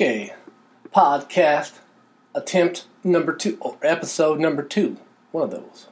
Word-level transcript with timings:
Okay, 0.00 0.32
podcast 0.94 1.72
attempt 2.34 2.86
number 3.04 3.36
two, 3.36 3.58
or 3.60 3.76
episode 3.82 4.40
number 4.40 4.62
two. 4.62 4.96
One 5.30 5.44
of 5.44 5.50
those. 5.50 5.88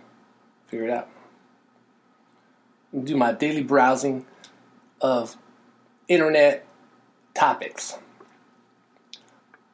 Figure 0.66 0.86
it 0.86 0.90
out. 0.90 1.10
Do 3.04 3.14
my 3.18 3.32
daily 3.32 3.62
browsing 3.62 4.24
of 5.02 5.36
internet 6.08 6.64
topics. 7.34 7.98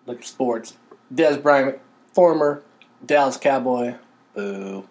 Look 0.04 0.18
at 0.18 0.26
sports. 0.26 0.76
Dez 1.14 1.40
Bryant, 1.40 1.78
former 2.12 2.64
Dallas 3.06 3.36
Cowboy, 3.36 3.94
boo, 4.34 4.88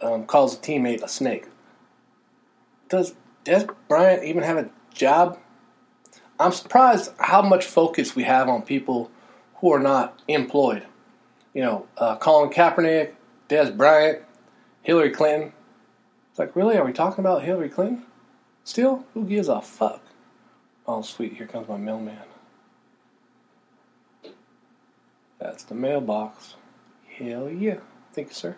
um, 0.00 0.24
calls 0.24 0.54
a 0.54 0.58
teammate 0.58 1.02
a 1.02 1.08
snake. 1.08 1.48
Does 2.88 3.14
Dez 3.44 3.68
Bryant 3.88 4.24
even 4.24 4.42
have 4.42 4.56
a 4.56 4.70
job? 4.94 5.38
I'm 6.40 6.52
surprised 6.52 7.12
how 7.18 7.42
much 7.42 7.66
focus 7.66 8.16
we 8.16 8.22
have 8.22 8.48
on 8.48 8.62
people 8.62 9.10
who 9.56 9.70
are 9.72 9.78
not 9.78 10.18
employed. 10.26 10.86
You 11.52 11.62
know, 11.62 11.86
uh, 11.98 12.16
Colin 12.16 12.50
Kaepernick, 12.50 13.12
Dez 13.50 13.76
Bryant, 13.76 14.22
Hillary 14.80 15.10
Clinton. 15.10 15.52
It's 16.30 16.38
like, 16.38 16.56
really? 16.56 16.78
Are 16.78 16.84
we 16.84 16.94
talking 16.94 17.22
about 17.22 17.42
Hillary 17.42 17.68
Clinton? 17.68 18.06
Still? 18.64 19.04
Who 19.12 19.24
gives 19.24 19.48
a 19.48 19.60
fuck? 19.60 20.00
Oh, 20.86 21.02
sweet. 21.02 21.34
Here 21.34 21.46
comes 21.46 21.68
my 21.68 21.76
mailman. 21.76 22.16
That's 25.38 25.64
the 25.64 25.74
mailbox. 25.74 26.54
Hell 27.18 27.50
yeah. 27.50 27.80
Thank 28.14 28.28
you, 28.28 28.34
sir. 28.34 28.56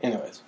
Anyways, 0.00 0.42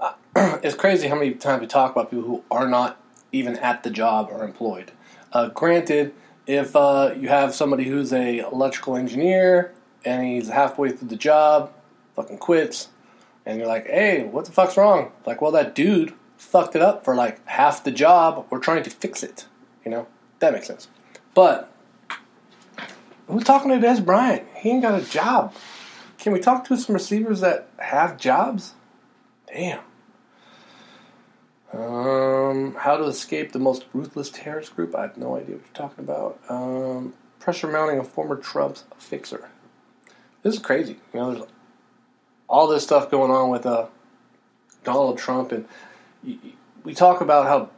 uh, 0.00 0.12
it's 0.62 0.74
crazy 0.74 1.08
how 1.08 1.14
many 1.14 1.32
times 1.32 1.62
we 1.62 1.66
talk 1.66 1.92
about 1.92 2.10
people 2.10 2.26
who 2.26 2.44
are 2.50 2.68
not 2.68 3.00
even 3.32 3.56
at 3.56 3.84
the 3.84 3.90
job 3.90 4.28
or 4.30 4.44
employed. 4.44 4.92
Uh, 5.32 5.48
granted, 5.48 6.12
if 6.46 6.74
uh, 6.74 7.14
you 7.16 7.28
have 7.28 7.54
somebody 7.54 7.84
who's 7.84 8.12
a 8.12 8.38
electrical 8.40 8.96
engineer 8.96 9.72
and 10.04 10.24
he's 10.24 10.48
halfway 10.48 10.90
through 10.90 11.08
the 11.08 11.16
job, 11.16 11.72
fucking 12.16 12.38
quits, 12.38 12.88
and 13.46 13.58
you're 13.58 13.68
like, 13.68 13.86
"Hey, 13.86 14.24
what 14.24 14.44
the 14.44 14.52
fuck's 14.52 14.76
wrong?" 14.76 15.12
Like, 15.26 15.40
well, 15.40 15.52
that 15.52 15.74
dude 15.74 16.14
fucked 16.36 16.74
it 16.74 16.82
up 16.82 17.04
for 17.04 17.14
like 17.14 17.46
half 17.46 17.84
the 17.84 17.90
job. 17.90 18.46
We're 18.50 18.58
trying 18.58 18.82
to 18.82 18.90
fix 18.90 19.22
it. 19.22 19.46
You 19.84 19.90
know, 19.90 20.06
that 20.40 20.52
makes 20.52 20.66
sense. 20.66 20.88
But 21.34 21.72
we're 23.28 23.42
talking 23.42 23.70
to 23.70 23.86
Dez 23.86 24.04
Bryant. 24.04 24.46
He 24.56 24.70
ain't 24.70 24.82
got 24.82 25.00
a 25.00 25.04
job. 25.04 25.54
Can 26.18 26.32
we 26.32 26.40
talk 26.40 26.64
to 26.66 26.76
some 26.76 26.94
receivers 26.94 27.40
that 27.40 27.68
have 27.78 28.18
jobs? 28.18 28.74
Damn. 29.46 29.80
Um, 31.72 32.74
how 32.74 32.96
to 32.96 33.04
escape 33.04 33.52
the 33.52 33.58
most 33.58 33.84
ruthless 33.92 34.30
terrorist 34.30 34.74
group? 34.74 34.94
I 34.94 35.02
have 35.02 35.16
no 35.16 35.36
idea 35.36 35.56
what 35.56 35.64
you're 35.64 35.74
talking 35.74 36.04
about. 36.04 36.40
Um, 36.48 37.14
pressure 37.38 37.68
mounting 37.68 37.98
a 37.98 38.04
former 38.04 38.36
Trump's 38.36 38.84
fixer. 38.98 39.48
This 40.42 40.54
is 40.54 40.60
crazy. 40.60 40.98
You 41.14 41.20
know, 41.20 41.34
there's 41.34 41.48
all 42.48 42.66
this 42.66 42.82
stuff 42.82 43.10
going 43.10 43.30
on 43.30 43.50
with 43.50 43.66
uh, 43.66 43.86
Donald 44.82 45.18
Trump, 45.18 45.52
and 45.52 45.68
we 46.82 46.94
talk 46.94 47.20
about 47.20 47.46
how 47.46 47.70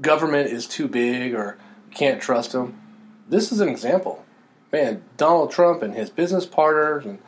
government 0.00 0.50
is 0.50 0.66
too 0.66 0.86
big 0.86 1.34
or 1.34 1.56
can't 1.94 2.20
trust 2.20 2.52
them. 2.52 2.80
This 3.28 3.52
is 3.52 3.60
an 3.60 3.68
example. 3.68 4.24
Man, 4.70 5.02
Donald 5.16 5.50
Trump 5.50 5.82
and 5.82 5.94
his 5.94 6.10
business 6.10 6.44
partners 6.44 7.06
and, 7.06 7.18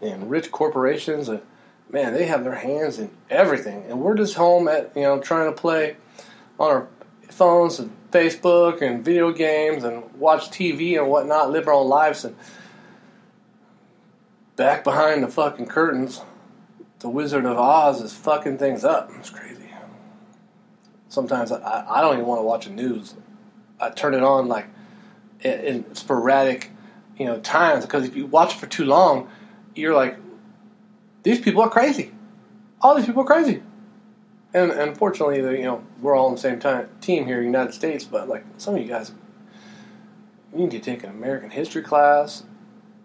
and 0.00 0.30
rich 0.30 0.52
corporations. 0.52 1.28
Uh, 1.28 1.40
man, 1.92 2.14
they 2.14 2.26
have 2.26 2.42
their 2.42 2.54
hands 2.54 2.98
in 2.98 3.10
everything, 3.30 3.84
and 3.88 4.00
we're 4.00 4.16
just 4.16 4.34
home 4.34 4.66
at 4.66 4.90
you 4.96 5.02
know 5.02 5.20
trying 5.20 5.52
to 5.52 5.60
play 5.60 5.96
on 6.58 6.70
our 6.70 6.88
phones 7.30 7.78
and 7.78 7.94
Facebook 8.10 8.82
and 8.82 9.04
video 9.04 9.32
games 9.32 9.84
and 9.84 10.12
watch 10.14 10.50
TV 10.50 10.98
and 10.98 11.08
whatnot, 11.08 11.50
live 11.50 11.68
our 11.68 11.74
own 11.74 11.88
lives, 11.88 12.24
and 12.24 12.34
back 14.56 14.84
behind 14.84 15.22
the 15.22 15.28
fucking 15.28 15.66
curtains, 15.66 16.20
the 17.00 17.08
Wizard 17.08 17.44
of 17.46 17.58
Oz 17.58 18.00
is 18.00 18.12
fucking 18.12 18.58
things 18.58 18.84
up. 18.84 19.10
It's 19.18 19.30
crazy. 19.30 19.52
Sometimes 21.08 21.52
I, 21.52 21.84
I 21.88 22.00
don't 22.00 22.14
even 22.14 22.26
want 22.26 22.38
to 22.38 22.44
watch 22.44 22.64
the 22.64 22.70
news. 22.70 23.14
I 23.78 23.90
turn 23.90 24.14
it 24.14 24.22
on 24.22 24.48
like 24.48 24.66
in, 25.40 25.94
sporadic, 25.94 26.70
you 27.18 27.26
know, 27.26 27.38
times 27.40 27.84
because 27.84 28.06
if 28.06 28.16
you 28.16 28.26
watch 28.26 28.54
it 28.54 28.58
for 28.58 28.66
too 28.66 28.84
long, 28.84 29.28
you're 29.74 29.94
like, 29.94 30.16
these 31.22 31.40
people 31.40 31.62
are 31.62 31.70
crazy. 31.70 32.12
All 32.80 32.94
these 32.94 33.06
people 33.06 33.22
are 33.22 33.26
crazy. 33.26 33.62
And, 34.54 34.70
unfortunately, 34.70 35.38
you 35.38 35.64
know, 35.64 35.82
we're 36.00 36.14
all 36.14 36.26
on 36.26 36.34
the 36.34 36.40
same 36.40 36.60
time, 36.60 36.88
team 37.00 37.26
here 37.26 37.36
in 37.36 37.42
the 37.42 37.46
United 37.46 37.72
States, 37.72 38.04
but 38.04 38.28
like 38.28 38.44
some 38.58 38.74
of 38.74 38.82
you 38.82 38.88
guys, 38.88 39.12
you 40.52 40.58
need 40.58 40.72
to 40.72 40.78
take 40.78 41.04
an 41.04 41.10
American 41.10 41.48
history 41.48 41.82
class 41.82 42.44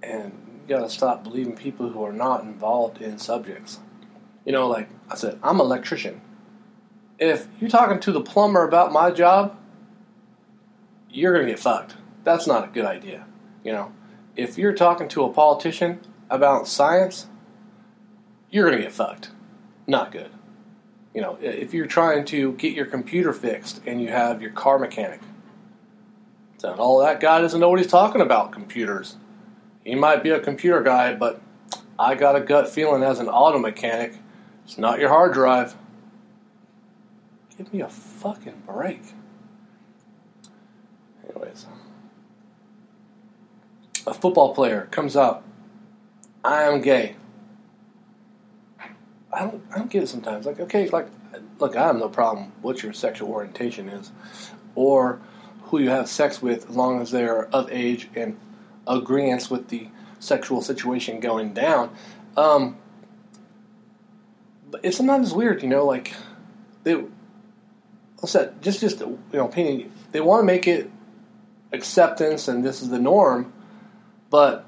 and 0.03 0.33
you 0.61 0.75
got 0.75 0.81
to 0.81 0.89
stop 0.89 1.23
believing 1.23 1.55
people 1.55 1.89
who 1.89 2.03
are 2.03 2.11
not 2.11 2.43
involved 2.43 3.01
in 3.01 3.17
subjects. 3.17 3.79
You 4.45 4.51
know, 4.51 4.67
like 4.67 4.89
I 5.09 5.15
said, 5.15 5.39
I'm 5.41 5.61
an 5.61 5.65
electrician. 5.65 6.21
If 7.19 7.47
you're 7.59 7.69
talking 7.69 7.99
to 8.01 8.11
the 8.11 8.21
plumber 8.21 8.67
about 8.67 8.91
my 8.91 9.11
job, 9.11 9.57
you're 11.09 11.33
going 11.33 11.45
to 11.45 11.51
get 11.53 11.59
fucked. 11.59 11.95
That's 12.25 12.45
not 12.45 12.65
a 12.65 12.67
good 12.67 12.85
idea. 12.85 13.25
You 13.63 13.71
know, 13.71 13.93
if 14.35 14.57
you're 14.57 14.73
talking 14.73 15.07
to 15.09 15.23
a 15.23 15.31
politician 15.31 16.01
about 16.29 16.67
science, 16.67 17.27
you're 18.49 18.65
going 18.65 18.77
to 18.77 18.83
get 18.83 18.93
fucked. 18.93 19.31
Not 19.85 20.11
good. 20.11 20.31
You 21.13 21.21
know, 21.21 21.37
if 21.41 21.73
you're 21.73 21.87
trying 21.87 22.25
to 22.25 22.53
get 22.53 22.73
your 22.73 22.85
computer 22.85 23.33
fixed 23.33 23.81
and 23.85 24.01
you 24.01 24.09
have 24.09 24.41
your 24.41 24.51
car 24.51 24.77
mechanic, 24.77 25.19
then 26.59 26.73
all 26.73 26.99
that 26.99 27.19
guy 27.19 27.41
doesn't 27.41 27.59
know 27.59 27.69
what 27.69 27.79
he's 27.79 27.87
talking 27.91 28.21
about 28.21 28.51
computers. 28.51 29.15
He 29.83 29.95
might 29.95 30.23
be 30.23 30.29
a 30.29 30.39
computer 30.39 30.81
guy, 30.81 31.15
but 31.15 31.41
I 31.97 32.15
got 32.15 32.35
a 32.35 32.41
gut 32.41 32.69
feeling 32.69 33.03
as 33.03 33.19
an 33.19 33.27
auto 33.27 33.57
mechanic, 33.57 34.13
it's 34.65 34.77
not 34.77 34.99
your 34.99 35.09
hard 35.09 35.33
drive. 35.33 35.75
Give 37.57 37.73
me 37.73 37.81
a 37.81 37.87
fucking 37.87 38.63
break. 38.67 39.01
Anyways, 41.23 41.65
a 44.05 44.13
football 44.13 44.53
player 44.53 44.87
comes 44.91 45.15
up. 45.15 45.43
I 46.43 46.63
am 46.63 46.81
gay. 46.81 47.15
I 49.31 49.41
don't, 49.41 49.63
I 49.73 49.77
don't 49.77 49.89
get 49.89 50.03
it 50.03 50.07
sometimes. 50.07 50.45
Like, 50.45 50.59
okay, 50.59 50.89
like, 50.89 51.07
look, 51.59 51.75
I 51.75 51.87
have 51.87 51.97
no 51.97 52.09
problem 52.09 52.51
what 52.61 52.81
your 52.81 52.93
sexual 52.93 53.29
orientation 53.29 53.89
is, 53.89 54.11
or 54.75 55.19
who 55.63 55.79
you 55.79 55.89
have 55.89 56.07
sex 56.07 56.41
with, 56.41 56.69
as 56.69 56.75
long 56.75 57.01
as 57.01 57.11
they're 57.11 57.47
of 57.47 57.69
age 57.71 58.09
and 58.15 58.37
agreement 58.87 59.49
with 59.51 59.67
the 59.67 59.89
sexual 60.19 60.61
situation 60.61 61.19
going 61.19 61.53
down. 61.53 61.93
Um, 62.35 62.77
but 64.69 64.81
it's 64.83 64.97
sometimes 64.97 65.33
weird, 65.33 65.61
you 65.61 65.69
know, 65.69 65.85
like 65.85 66.13
they, 66.83 66.95
what's 68.19 68.33
that? 68.33 68.61
Just, 68.61 68.79
just 68.79 68.99
you 68.99 69.19
know, 69.33 69.47
opinion. 69.47 69.91
They 70.11 70.21
want 70.21 70.41
to 70.41 70.45
make 70.45 70.67
it 70.67 70.89
acceptance 71.73 72.47
and 72.47 72.63
this 72.63 72.81
is 72.81 72.89
the 72.89 72.99
norm, 72.99 73.51
but 74.29 74.65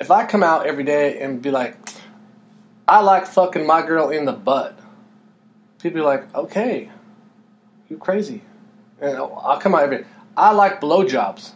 if 0.00 0.10
I 0.10 0.26
come 0.26 0.42
out 0.42 0.66
every 0.66 0.84
day 0.84 1.20
and 1.20 1.40
be 1.40 1.50
like, 1.50 1.76
I 2.86 3.00
like 3.00 3.26
fucking 3.26 3.66
my 3.66 3.84
girl 3.84 4.10
in 4.10 4.24
the 4.24 4.32
butt. 4.32 4.78
People 5.80 6.00
be 6.00 6.04
like, 6.04 6.34
okay, 6.34 6.90
you 7.88 7.96
crazy. 7.96 8.42
And 9.00 9.16
I'll 9.16 9.58
come 9.58 9.74
out 9.74 9.82
every. 9.82 10.04
I 10.36 10.52
like 10.52 10.80
blowjobs. 10.80 11.52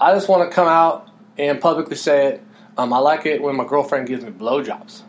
I 0.00 0.14
just 0.14 0.28
want 0.28 0.48
to 0.48 0.54
come 0.54 0.68
out 0.68 1.08
and 1.38 1.60
publicly 1.60 1.96
say 1.96 2.26
it. 2.26 2.42
Um, 2.76 2.92
I 2.92 2.98
like 2.98 3.26
it 3.26 3.42
when 3.42 3.56
my 3.56 3.64
girlfriend 3.64 4.06
gives 4.06 4.24
me 4.24 4.30
blowjobs. 4.30 5.02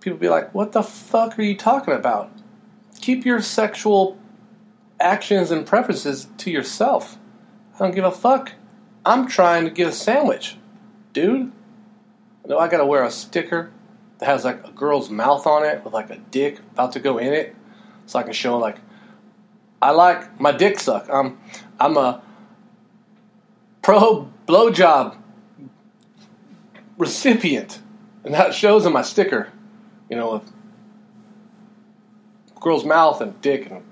People 0.00 0.18
be 0.18 0.28
like, 0.28 0.54
what 0.54 0.72
the 0.72 0.82
fuck 0.82 1.38
are 1.38 1.42
you 1.42 1.56
talking 1.56 1.94
about? 1.94 2.30
Keep 3.00 3.24
your 3.24 3.40
sexual 3.40 4.18
actions 5.00 5.50
and 5.50 5.66
preferences 5.66 6.28
to 6.38 6.50
yourself. 6.50 7.18
I 7.74 7.78
don't 7.78 7.94
give 7.94 8.04
a 8.04 8.12
fuck. 8.12 8.52
I'm 9.04 9.26
trying 9.26 9.64
to 9.64 9.70
get 9.70 9.88
a 9.88 9.92
sandwich, 9.92 10.56
dude. 11.12 11.52
Know 12.48 12.58
I 12.58 12.68
gotta 12.68 12.86
wear 12.86 13.04
a 13.04 13.10
sticker 13.10 13.70
that 14.18 14.26
has 14.26 14.44
like 14.44 14.66
a 14.66 14.70
girl's 14.70 15.10
mouth 15.10 15.46
on 15.46 15.64
it 15.64 15.84
with 15.84 15.92
like 15.92 16.10
a 16.10 16.16
dick 16.16 16.58
about 16.72 16.92
to 16.92 17.00
go 17.00 17.18
in 17.18 17.32
it, 17.32 17.54
so 18.06 18.18
I 18.18 18.22
can 18.22 18.32
show 18.32 18.58
like 18.58 18.78
I 19.82 19.90
like 19.90 20.40
my 20.40 20.52
dick 20.52 20.80
suck. 20.80 21.08
I'm 21.10 21.38
I'm 21.78 21.96
a 21.96 22.22
pro 23.82 24.30
blowjob 24.46 25.16
recipient, 26.98 27.80
and 28.24 28.34
that 28.34 28.54
shows 28.54 28.86
in 28.86 28.92
my 28.92 29.02
sticker. 29.02 29.52
You 30.08 30.16
know, 30.16 30.34
with 30.34 30.52
girl's 32.60 32.84
mouth 32.84 33.20
and 33.20 33.40
dick 33.40 33.70
and 33.70 33.82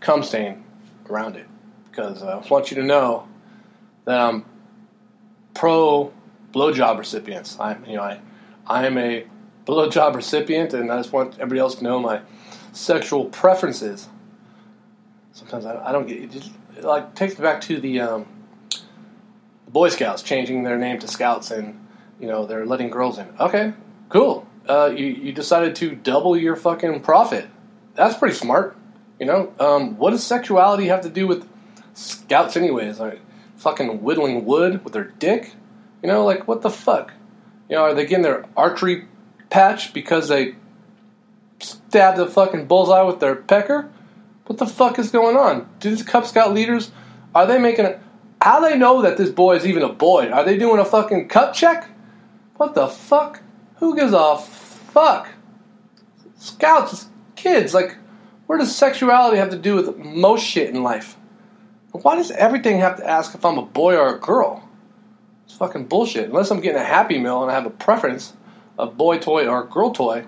cum 0.00 0.22
stain 0.22 0.64
around 1.08 1.36
it, 1.36 1.46
because 1.90 2.22
uh, 2.22 2.42
I 2.42 2.48
want 2.48 2.70
you 2.70 2.76
to 2.76 2.82
know 2.82 3.26
that 4.04 4.18
I'm 4.18 4.44
pro 5.54 6.12
blowjob 6.52 6.98
recipients. 6.98 7.58
I 7.58 7.76
you 7.86 7.96
know 7.96 8.02
I 8.02 8.20
I 8.66 8.86
am 8.86 8.98
a 8.98 9.26
blowjob 9.66 10.14
recipient, 10.14 10.74
and 10.74 10.90
I 10.90 10.98
just 10.98 11.12
want 11.12 11.34
everybody 11.34 11.60
else 11.60 11.76
to 11.76 11.84
know 11.84 11.98
my 11.98 12.20
sexual 12.72 13.26
preferences. 13.26 14.08
Sometimes 15.32 15.64
I, 15.64 15.88
I 15.88 15.92
don't 15.92 16.06
get 16.06 16.22
it. 16.22 16.30
Just, 16.30 16.50
like 16.80 17.14
takes 17.14 17.38
me 17.38 17.42
back 17.42 17.60
to 17.62 17.80
the 17.80 18.00
um, 18.00 18.26
Boy 19.68 19.88
Scouts 19.88 20.22
changing 20.22 20.62
their 20.62 20.78
name 20.78 20.98
to 21.00 21.08
Scouts 21.08 21.50
and 21.50 21.78
you 22.20 22.26
know 22.26 22.46
they're 22.46 22.66
letting 22.66 22.90
girls 22.90 23.18
in. 23.18 23.28
Okay, 23.38 23.72
cool. 24.08 24.46
Uh, 24.68 24.92
you 24.94 25.06
you 25.06 25.32
decided 25.32 25.74
to 25.76 25.94
double 25.94 26.36
your 26.36 26.56
fucking 26.56 27.00
profit. 27.00 27.46
That's 27.94 28.16
pretty 28.16 28.34
smart. 28.34 28.76
You 29.18 29.26
know, 29.26 29.52
um, 29.60 29.98
what 29.98 30.10
does 30.10 30.24
sexuality 30.24 30.86
have 30.86 31.02
to 31.02 31.10
do 31.10 31.26
with 31.26 31.48
Scouts, 31.94 32.56
anyways? 32.56 32.98
Like 32.98 33.20
fucking 33.56 34.02
whittling 34.02 34.44
wood 34.44 34.82
with 34.84 34.92
their 34.92 35.04
dick. 35.04 35.54
You 36.02 36.08
know, 36.08 36.24
like 36.24 36.48
what 36.48 36.62
the 36.62 36.70
fuck? 36.70 37.12
You 37.68 37.76
know, 37.76 37.82
are 37.82 37.94
they 37.94 38.06
getting 38.06 38.22
their 38.22 38.44
archery 38.56 39.06
patch 39.50 39.92
because 39.92 40.28
they 40.28 40.56
stabbed 41.60 42.18
the 42.18 42.26
fucking 42.26 42.66
bullseye 42.66 43.02
with 43.02 43.20
their 43.20 43.36
pecker? 43.36 43.90
What 44.46 44.58
the 44.58 44.66
fuck 44.66 44.98
is 44.98 45.10
going 45.10 45.36
on? 45.36 45.68
Do 45.78 45.90
these 45.90 46.02
Cub 46.02 46.26
Scout 46.26 46.52
leaders 46.52 46.90
are 47.34 47.46
they 47.46 47.58
making 47.58 47.86
a 47.86 48.00
how 48.40 48.60
they 48.60 48.76
know 48.76 49.02
that 49.02 49.16
this 49.16 49.30
boy 49.30 49.56
is 49.56 49.66
even 49.66 49.82
a 49.82 49.92
boy? 49.92 50.28
Are 50.30 50.44
they 50.44 50.58
doing 50.58 50.80
a 50.80 50.84
fucking 50.84 51.28
cup 51.28 51.54
check? 51.54 51.88
What 52.56 52.74
the 52.74 52.88
fuck? 52.88 53.40
Who 53.76 53.94
gives 53.94 54.12
a 54.12 54.36
fuck? 54.36 55.28
Scouts, 56.36 57.08
kids, 57.36 57.72
like, 57.72 57.96
where 58.46 58.58
does 58.58 58.74
sexuality 58.74 59.36
have 59.36 59.50
to 59.50 59.58
do 59.58 59.76
with 59.76 59.96
most 59.96 60.44
shit 60.44 60.70
in 60.70 60.82
life? 60.82 61.16
Why 61.92 62.16
does 62.16 62.32
everything 62.32 62.78
have 62.80 62.96
to 62.96 63.08
ask 63.08 63.34
if 63.34 63.44
I'm 63.44 63.58
a 63.58 63.62
boy 63.62 63.96
or 63.96 64.16
a 64.16 64.18
girl? 64.18 64.61
It's 65.44 65.54
fucking 65.54 65.86
bullshit. 65.86 66.28
Unless 66.28 66.50
I'm 66.50 66.60
getting 66.60 66.80
a 66.80 66.84
Happy 66.84 67.18
Meal 67.18 67.42
and 67.42 67.50
I 67.50 67.54
have 67.54 67.66
a 67.66 67.70
preference, 67.70 68.34
a 68.78 68.86
boy 68.86 69.18
toy 69.18 69.46
or 69.46 69.64
girl 69.64 69.90
toy. 69.90 70.24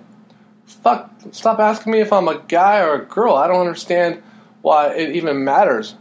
Fuck, 0.66 1.10
stop 1.32 1.58
asking 1.58 1.92
me 1.92 2.00
if 2.00 2.12
I'm 2.12 2.28
a 2.28 2.40
guy 2.48 2.80
or 2.80 3.02
a 3.02 3.04
girl. 3.04 3.34
I 3.34 3.46
don't 3.46 3.60
understand 3.60 4.22
why 4.62 4.94
it 4.94 5.14
even 5.14 5.44
matters. 5.44 5.94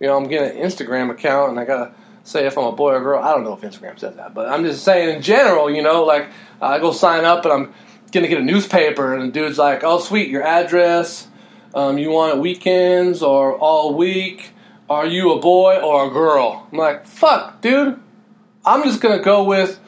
You 0.00 0.08
know, 0.08 0.16
I'm 0.16 0.28
getting 0.28 0.58
an 0.58 0.64
Instagram 0.64 1.10
account 1.10 1.50
and 1.50 1.60
I 1.60 1.64
gotta 1.64 1.92
say 2.24 2.46
if 2.46 2.58
I'm 2.58 2.64
a 2.64 2.72
boy 2.72 2.92
or 2.92 2.96
a 2.98 3.02
girl. 3.02 3.22
I 3.22 3.32
don't 3.32 3.44
know 3.44 3.54
if 3.54 3.60
Instagram 3.62 3.98
says 3.98 4.16
that, 4.16 4.34
but 4.34 4.48
I'm 4.48 4.64
just 4.64 4.84
saying 4.84 5.16
in 5.16 5.22
general, 5.22 5.70
you 5.70 5.82
know, 5.82 6.04
like 6.04 6.28
I 6.60 6.78
go 6.78 6.92
sign 6.92 7.24
up 7.24 7.44
and 7.44 7.52
I'm 7.52 7.74
gonna 8.12 8.28
get 8.28 8.38
a 8.38 8.44
newspaper 8.44 9.14
and 9.14 9.28
the 9.28 9.32
dude's 9.32 9.58
like, 9.58 9.84
oh, 9.84 9.98
sweet, 9.98 10.28
your 10.28 10.42
address. 10.42 11.28
Um, 11.74 11.98
you 11.98 12.10
want 12.10 12.36
it 12.36 12.40
weekends 12.40 13.22
or 13.22 13.56
all 13.58 13.94
week? 13.94 14.50
Are 14.88 15.06
you 15.06 15.32
a 15.32 15.38
boy 15.38 15.78
or 15.80 16.06
a 16.06 16.10
girl? 16.10 16.66
I'm 16.72 16.78
like, 16.78 17.06
fuck, 17.06 17.60
dude. 17.60 18.00
I'm 18.68 18.84
just 18.84 19.00
gonna 19.00 19.22
go 19.22 19.44
with 19.44 19.80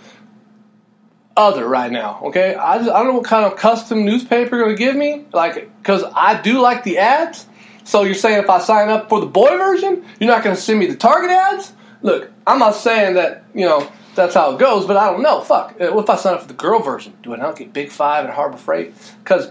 other 1.36 1.66
right 1.66 1.90
now. 1.92 2.20
Okay, 2.24 2.54
I 2.54 2.78
just, 2.78 2.90
I 2.90 2.98
don't 2.98 3.08
know 3.08 3.14
what 3.14 3.24
kind 3.24 3.44
of 3.44 3.56
custom 3.56 4.04
newspaper 4.04 4.56
you're 4.56 4.64
gonna 4.64 4.76
give 4.76 4.96
me, 4.96 5.26
like, 5.32 5.54
because 5.78 6.02
I 6.14 6.40
do 6.40 6.60
like 6.60 6.82
the 6.84 6.98
ads. 6.98 7.46
So 7.84 8.02
you're 8.02 8.14
saying 8.14 8.42
if 8.42 8.50
I 8.50 8.60
sign 8.60 8.88
up 8.88 9.08
for 9.08 9.20
the 9.20 9.26
boy 9.26 9.48
version, 9.48 10.04
you're 10.18 10.30
not 10.30 10.42
gonna 10.44 10.56
send 10.56 10.78
me 10.78 10.86
the 10.86 10.96
Target 10.96 11.30
ads? 11.30 11.72
Look, 12.02 12.30
I'm 12.46 12.58
not 12.58 12.74
saying 12.74 13.14
that 13.14 13.44
you 13.54 13.66
know 13.66 13.90
that's 14.14 14.34
how 14.34 14.54
it 14.54 14.58
goes, 14.58 14.86
but 14.86 14.96
I 14.96 15.10
don't 15.10 15.22
know. 15.22 15.40
Fuck, 15.40 15.80
uh, 15.80 15.90
what 15.90 16.04
if 16.04 16.10
I 16.10 16.16
sign 16.16 16.34
up 16.34 16.42
for 16.42 16.48
the 16.48 16.54
girl 16.54 16.80
version? 16.80 17.12
Do 17.22 17.34
I 17.34 17.36
not 17.36 17.56
get 17.56 17.72
Big 17.72 17.90
Five 17.90 18.24
and 18.24 18.32
Harbor 18.32 18.56
Freight? 18.56 18.94
Because 19.22 19.50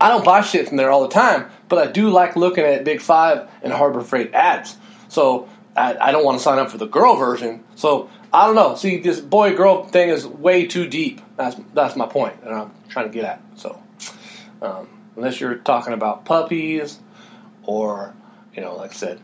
I 0.00 0.08
don't 0.08 0.24
buy 0.24 0.40
shit 0.40 0.68
from 0.68 0.78
there 0.78 0.90
all 0.90 1.02
the 1.02 1.14
time, 1.14 1.46
but 1.68 1.78
I 1.78 1.90
do 1.90 2.10
like 2.10 2.34
looking 2.34 2.64
at 2.64 2.84
Big 2.84 3.00
Five 3.00 3.48
and 3.62 3.72
Harbor 3.72 4.00
Freight 4.00 4.34
ads. 4.34 4.76
So 5.08 5.48
I, 5.76 5.96
I 5.96 6.12
don't 6.12 6.24
want 6.24 6.38
to 6.38 6.42
sign 6.42 6.58
up 6.58 6.70
for 6.70 6.78
the 6.78 6.86
girl 6.86 7.16
version. 7.16 7.62
So 7.76 8.10
I 8.32 8.46
don't 8.46 8.54
know. 8.54 8.74
See, 8.76 8.98
this 8.98 9.20
boy 9.20 9.54
girl 9.54 9.84
thing 9.84 10.08
is 10.08 10.26
way 10.26 10.66
too 10.66 10.86
deep. 10.86 11.20
That's 11.36 11.56
that's 11.74 11.96
my 11.96 12.06
point 12.06 12.42
that 12.42 12.52
I'm 12.52 12.72
trying 12.88 13.06
to 13.06 13.12
get 13.12 13.24
at. 13.24 13.42
So 13.56 13.80
um, 14.62 14.88
unless 15.16 15.40
you're 15.40 15.56
talking 15.56 15.92
about 15.92 16.24
puppies 16.24 16.98
or 17.64 18.14
you 18.54 18.62
know, 18.62 18.76
like 18.76 18.92
I 18.92 18.94
said, 18.94 19.20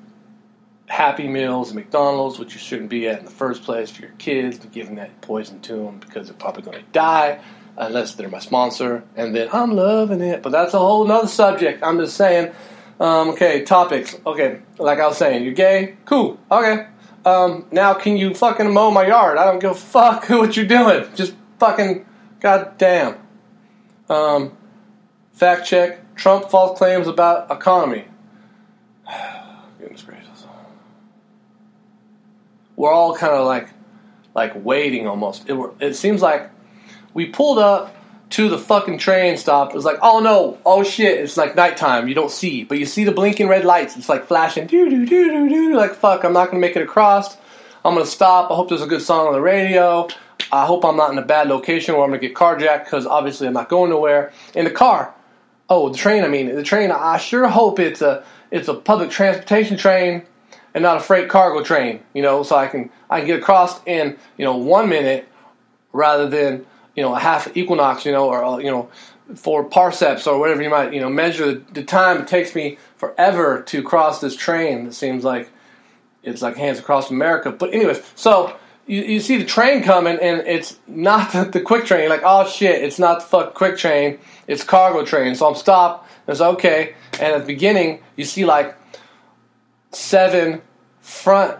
Happy 0.87 1.26
Meals, 1.26 1.72
McDonald's, 1.72 2.38
which 2.38 2.52
you 2.52 2.60
shouldn't 2.60 2.90
be 2.90 3.08
at 3.08 3.19
in 3.20 3.25
the 3.25 3.31
first 3.31 3.62
place 3.62 3.90
for 3.90 4.02
your 4.02 4.12
kids, 4.12 4.58
giving 4.72 4.96
that 4.96 5.20
poison 5.22 5.61
to 5.62 5.76
them 5.76 5.99
because 5.99 6.28
they're 6.28 6.37
probably 6.37 6.62
going 6.62 6.78
to 6.78 6.90
die 6.93 7.40
unless 7.78 8.14
they're 8.14 8.28
my 8.28 8.40
sponsor. 8.40 9.04
And 9.16 9.34
then 9.34 9.49
I'm 9.52 9.75
loving 9.75 10.20
it, 10.20 10.43
but 10.43 10.50
that's 10.50 10.75
a 10.75 10.78
whole 10.78 11.06
nother 11.06 11.28
subject. 11.28 11.82
I'm 11.82 11.99
just 11.99 12.16
saying. 12.16 12.52
Um, 13.00 13.31
okay, 13.31 13.62
topics. 13.62 14.16
Okay, 14.26 14.61
like 14.78 14.99
I 14.99 15.06
was 15.06 15.16
saying, 15.16 15.44
you're 15.44 15.54
gay. 15.54 15.96
Cool. 16.04 16.38
Okay. 16.50 16.88
Um, 17.25 17.67
now 17.70 17.94
can 17.94 18.17
you 18.17 18.35
fucking 18.35 18.73
mow 18.73 18.91
my 18.91 19.06
yard? 19.06 19.38
I 19.38 19.44
don't 19.44 19.59
give 19.59 19.73
a 19.73 19.75
fuck 19.75 20.26
what 20.29 20.56
you're 20.56 20.67
doing. 20.67 21.06
Just 21.15 21.35
fucking 21.59 22.06
goddamn. 22.41 23.17
Um, 24.09 24.56
fact 25.32 25.67
check. 25.67 26.15
Trump 26.15 26.50
false 26.50 26.79
claims 26.79 27.06
about 27.06 27.50
economy. 27.50 28.05
Goodness 29.79 30.03
gracious. 30.03 30.47
We're 32.76 32.93
all 32.93 33.15
kind 33.15 33.32
of 33.32 33.47
like, 33.47 33.69
like 34.35 34.53
waiting 34.64 35.06
almost. 35.06 35.49
It, 35.49 35.59
it 35.81 35.94
seems 35.94 36.23
like 36.23 36.50
we 37.14 37.26
pulled 37.26 37.59
up 37.59 37.94
to 38.30 38.48
the 38.48 38.58
fucking 38.58 38.98
train 38.98 39.36
stop. 39.36 39.70
It 39.70 39.75
was 39.75 39.84
like, 39.84 39.98
oh 40.02 40.20
no, 40.20 40.58
oh 40.66 40.82
shit, 40.82 41.20
it's 41.20 41.36
like 41.36 41.56
nighttime. 41.56 42.08
You 42.08 42.14
don't 42.14 42.30
see, 42.30 42.64
but 42.64 42.78
you 42.78 42.86
see 42.86 43.04
the 43.04 43.12
blinking 43.12 43.48
red 43.48 43.64
lights. 43.64 43.96
It's 43.96 44.08
like 44.08 44.26
flashing, 44.26 44.66
doo 44.66 44.88
doo 44.90 45.06
doo 45.06 45.30
doo 45.30 45.48
doo. 45.48 45.76
Like 45.76 45.94
fuck, 45.94 46.25
I'm 46.25 46.32
not 46.32 46.46
gonna 46.50 46.60
make 46.60 46.76
it 46.76 46.82
across. 46.82 47.36
I'm 47.84 47.94
gonna 47.94 48.06
stop. 48.06 48.50
I 48.50 48.54
hope 48.54 48.69
there's 48.69 48.82
a 48.82 48.86
good 48.86 49.02
song 49.02 49.28
on 49.28 49.32
the 49.32 49.40
radio. 49.40 50.08
I 50.52 50.66
hope 50.66 50.84
I'm 50.84 50.96
not 50.96 51.10
in 51.10 51.19
a 51.19 51.25
bad 51.25 51.48
location 51.48 51.94
where 51.94 52.04
I'm 52.04 52.10
gonna 52.10 52.20
get 52.20 52.34
carjacked 52.34 52.84
because 52.84 53.06
obviously 53.06 53.46
I'm 53.46 53.54
not 53.54 53.69
going 53.69 53.90
nowhere. 53.90 54.32
In 54.54 54.64
the 54.64 54.70
car, 54.70 55.14
oh 55.69 55.88
the 55.90 55.98
train. 55.98 56.25
I 56.25 56.28
mean 56.28 56.54
the 56.54 56.62
train. 56.62 56.90
I 56.90 57.19
sure 57.19 57.46
hope 57.48 57.78
it's 57.78 58.02
a 58.02 58.25
it's 58.50 58.69
a 58.69 58.75
public 58.75 59.10
transportation 59.10 59.76
train 59.76 60.25
and 60.75 60.82
not 60.82 60.98
a 60.98 61.00
freight 61.00 61.28
cargo 61.28 61.62
train. 61.62 62.00
You 62.12 62.22
know, 62.22 62.42
so 62.42 62.56
I 62.56 62.66
can 62.66 62.90
I 63.08 63.20
can 63.20 63.26
get 63.26 63.40
across 63.40 63.80
in 63.86 64.19
you 64.36 64.44
know 64.44 64.56
one 64.56 64.88
minute 64.88 65.28
rather 65.92 66.28
than 66.28 66.66
you 66.99 67.05
know 67.05 67.15
a 67.15 67.21
half 67.21 67.56
equinox. 67.56 68.05
You 68.05 68.11
know, 68.11 68.29
or 68.29 68.45
uh, 68.45 68.59
you 68.59 68.71
know 68.71 68.91
four 69.37 69.62
parsecs 69.62 70.27
or 70.27 70.41
whatever 70.41 70.61
you 70.61 70.71
might 70.71 70.93
you 70.93 71.00
know 71.00 71.09
measure 71.09 71.53
the, 71.53 71.73
the 71.75 71.85
time 71.85 72.23
it 72.23 72.27
takes 72.27 72.56
me 72.56 72.77
forever 72.97 73.62
to 73.62 73.85
cross 73.85 74.21
this 74.21 74.35
train. 74.35 74.89
It 74.89 74.95
seems 74.95 75.23
like 75.23 75.49
it's 76.25 76.43
like 76.43 76.56
hands 76.56 76.81
across 76.81 77.09
America. 77.11 77.53
But 77.53 77.73
anyways, 77.73 78.03
so 78.17 78.56
you, 78.89 79.03
you 79.03 79.21
see 79.21 79.37
the 79.37 79.45
train 79.45 79.85
coming, 79.85 80.19
and 80.21 80.41
it's 80.41 80.77
not 80.89 81.33
the, 81.33 81.45
the 81.53 81.61
quick 81.61 81.85
train. 81.85 82.00
You're 82.00 82.11
like, 82.11 82.25
oh 82.25 82.49
shit, 82.49 82.83
it's 82.83 82.99
not 82.99 83.21
the 83.21 83.27
fuck 83.27 83.55
quick 83.55 83.79
train. 83.79 84.19
It's 84.49 84.65
cargo 84.65 85.05
train. 85.05 85.37
So 85.37 85.49
I'm 85.49 85.55
stopped. 85.55 86.11
It's 86.27 86.41
okay. 86.41 86.95
And 87.12 87.33
at 87.33 87.41
the 87.43 87.47
beginning, 87.47 88.00
you 88.17 88.25
see 88.25 88.45
like 88.45 88.77
seven 89.93 90.62
front 91.00 91.59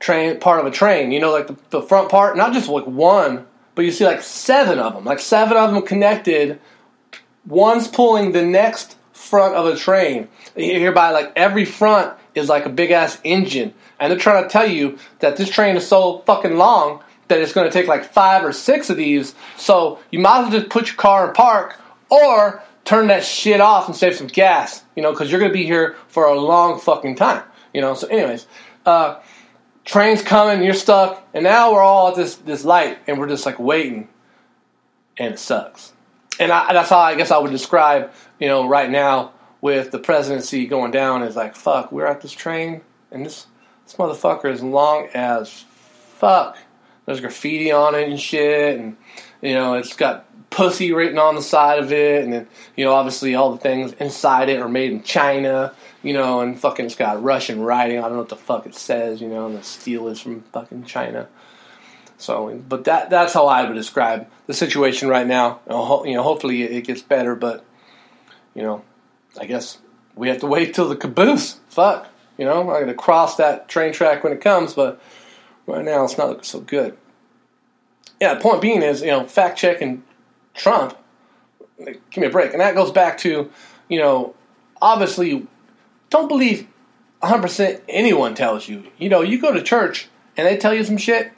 train 0.00 0.40
part 0.40 0.60
of 0.60 0.66
a 0.66 0.70
train. 0.70 1.12
You 1.12 1.20
know, 1.20 1.30
like 1.30 1.46
the, 1.46 1.56
the 1.70 1.82
front 1.82 2.08
part, 2.08 2.38
not 2.38 2.54
just 2.54 2.70
like 2.70 2.86
one, 2.86 3.46
but 3.78 3.84
you 3.84 3.92
see 3.92 4.04
like 4.04 4.22
seven 4.22 4.80
of 4.80 4.94
them, 4.94 5.04
like 5.04 5.20
seven 5.20 5.56
of 5.56 5.72
them 5.72 5.82
connected. 5.82 6.58
One's 7.46 7.86
pulling 7.86 8.32
the 8.32 8.44
next 8.44 8.96
front 9.12 9.54
of 9.54 9.66
a 9.66 9.76
train. 9.76 10.26
Hereby, 10.56 11.10
like 11.10 11.32
every 11.36 11.64
front 11.64 12.18
is 12.34 12.48
like 12.48 12.66
a 12.66 12.70
big 12.70 12.90
ass 12.90 13.20
engine, 13.22 13.72
and 14.00 14.10
they're 14.10 14.18
trying 14.18 14.42
to 14.42 14.48
tell 14.48 14.66
you 14.66 14.98
that 15.20 15.36
this 15.36 15.48
train 15.48 15.76
is 15.76 15.86
so 15.86 16.24
fucking 16.26 16.56
long 16.56 17.04
that 17.28 17.40
it's 17.40 17.52
going 17.52 17.68
to 17.68 17.72
take 17.72 17.86
like 17.86 18.12
five 18.12 18.44
or 18.44 18.52
six 18.52 18.90
of 18.90 18.96
these. 18.96 19.36
So 19.56 20.00
you 20.10 20.18
might 20.18 20.38
as 20.38 20.50
well 20.50 20.58
just 20.58 20.70
put 20.70 20.88
your 20.88 20.96
car 20.96 21.28
in 21.28 21.34
park 21.34 21.80
or 22.10 22.60
turn 22.84 23.06
that 23.06 23.22
shit 23.22 23.60
off 23.60 23.86
and 23.86 23.94
save 23.94 24.16
some 24.16 24.26
gas, 24.26 24.82
you 24.96 25.04
know, 25.04 25.12
because 25.12 25.30
you're 25.30 25.38
going 25.38 25.52
to 25.52 25.56
be 25.56 25.66
here 25.66 25.94
for 26.08 26.24
a 26.24 26.34
long 26.34 26.80
fucking 26.80 27.14
time, 27.14 27.44
you 27.72 27.80
know. 27.80 27.94
So, 27.94 28.08
anyways, 28.08 28.44
uh, 28.84 29.20
train's 29.88 30.22
coming, 30.22 30.62
you're 30.62 30.74
stuck, 30.74 31.26
and 31.34 31.42
now 31.42 31.72
we're 31.72 31.82
all 31.82 32.08
at 32.08 32.14
this 32.14 32.36
this 32.36 32.64
light, 32.64 32.98
and 33.06 33.18
we're 33.18 33.28
just 33.28 33.46
like 33.46 33.58
waiting, 33.58 34.08
and 35.16 35.34
it 35.34 35.38
sucks. 35.38 35.92
And 36.38 36.52
I, 36.52 36.72
that's 36.72 36.90
how 36.90 36.98
I 36.98 37.16
guess 37.16 37.32
I 37.32 37.38
would 37.38 37.50
describe, 37.50 38.12
you 38.38 38.46
know, 38.46 38.68
right 38.68 38.88
now 38.88 39.32
with 39.60 39.90
the 39.90 39.98
presidency 39.98 40.66
going 40.66 40.92
down 40.92 41.22
is 41.22 41.34
like, 41.34 41.56
fuck, 41.56 41.90
we're 41.90 42.06
at 42.06 42.20
this 42.20 42.32
train, 42.32 42.82
and 43.10 43.24
this 43.26 43.46
this 43.84 43.94
motherfucker 43.94 44.52
is 44.52 44.62
long 44.62 45.08
as 45.14 45.64
fuck. 45.72 46.58
There's 47.06 47.20
graffiti 47.20 47.72
on 47.72 47.94
it 47.94 48.08
and 48.08 48.20
shit, 48.20 48.78
and 48.78 48.96
you 49.40 49.54
know, 49.54 49.74
it's 49.74 49.96
got 49.96 50.26
pussy 50.58 50.92
written 50.92 51.20
on 51.20 51.36
the 51.36 51.42
side 51.42 51.78
of 51.78 51.92
it, 51.92 52.24
and 52.24 52.32
then 52.32 52.48
you 52.74 52.84
know, 52.84 52.92
obviously 52.92 53.36
all 53.36 53.52
the 53.52 53.58
things 53.58 53.92
inside 53.92 54.48
it 54.48 54.60
are 54.60 54.68
made 54.68 54.90
in 54.90 55.04
China, 55.04 55.72
you 56.02 56.12
know, 56.12 56.40
and 56.40 56.58
fucking 56.58 56.86
it's 56.86 56.96
got 56.96 57.22
Russian 57.22 57.60
writing. 57.60 57.98
I 57.98 58.02
don't 58.02 58.14
know 58.14 58.18
what 58.18 58.28
the 58.28 58.34
fuck 58.36 58.66
it 58.66 58.74
says, 58.74 59.20
you 59.20 59.28
know, 59.28 59.46
and 59.46 59.56
the 59.56 59.62
steel 59.62 60.08
is 60.08 60.20
from 60.20 60.42
fucking 60.52 60.82
China. 60.82 61.28
So, 62.16 62.60
but 62.68 62.84
that 62.84 63.08
that's 63.08 63.32
how 63.32 63.46
I 63.46 63.68
would 63.68 63.76
describe 63.76 64.28
the 64.48 64.52
situation 64.52 65.08
right 65.08 65.28
now. 65.28 65.60
You 65.68 66.14
know, 66.14 66.24
hopefully 66.24 66.64
it 66.64 66.82
gets 66.82 67.02
better, 67.02 67.36
but 67.36 67.64
you 68.56 68.62
know, 68.62 68.82
I 69.40 69.46
guess 69.46 69.78
we 70.16 70.26
have 70.26 70.40
to 70.40 70.48
wait 70.48 70.74
till 70.74 70.88
the 70.88 70.96
caboose. 70.96 71.60
Fuck, 71.68 72.08
you 72.36 72.46
know, 72.46 72.68
I'm 72.68 72.86
to 72.88 72.94
cross 72.94 73.36
that 73.36 73.68
train 73.68 73.92
track 73.92 74.24
when 74.24 74.32
it 74.32 74.40
comes, 74.40 74.74
but 74.74 75.00
right 75.68 75.84
now 75.84 76.02
it's 76.02 76.18
not 76.18 76.30
looking 76.30 76.42
so 76.42 76.58
good. 76.58 76.96
Yeah, 78.20 78.34
the 78.34 78.40
point 78.40 78.60
being 78.60 78.82
is, 78.82 79.02
you 79.02 79.06
know, 79.12 79.24
fact 79.24 79.56
checking 79.56 80.02
Trump. 80.58 80.96
Give 81.78 82.16
me 82.16 82.26
a 82.26 82.30
break, 82.30 82.52
and 82.52 82.60
that 82.60 82.74
goes 82.74 82.90
back 82.90 83.18
to, 83.18 83.50
you 83.88 83.98
know, 83.98 84.34
obviously, 84.82 85.46
don't 86.10 86.28
believe 86.28 86.66
100% 87.22 87.80
anyone 87.88 88.34
tells 88.34 88.68
you. 88.68 88.84
You 88.98 89.08
know, 89.08 89.22
you 89.22 89.40
go 89.40 89.52
to 89.52 89.62
church 89.62 90.08
and 90.36 90.46
they 90.46 90.56
tell 90.56 90.74
you 90.74 90.84
some 90.84 90.96
shit, 90.96 91.32